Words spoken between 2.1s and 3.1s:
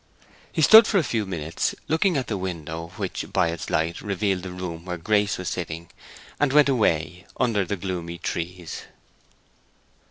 at the window